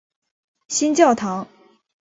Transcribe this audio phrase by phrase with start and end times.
[0.67, 1.47] 新教堂。